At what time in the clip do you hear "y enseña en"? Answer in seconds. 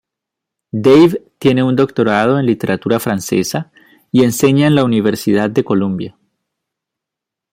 4.11-4.73